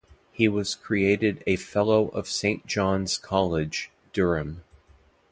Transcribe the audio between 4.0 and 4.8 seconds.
Durham.